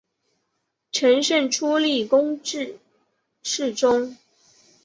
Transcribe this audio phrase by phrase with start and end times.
[0.91, 2.79] 承圣初历官至
[3.43, 4.17] 侍中。